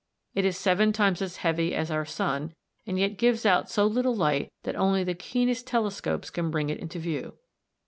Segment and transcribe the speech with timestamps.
[0.33, 2.55] It is seven times as heavy as our sun,
[2.87, 6.79] and yet gives out so little light that only the keenest telescopes can bring it
[6.79, 7.35] into view.